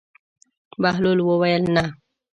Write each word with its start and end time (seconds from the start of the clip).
بهلول 0.81 1.19
وویل: 1.27 1.63
نه. 1.75 1.83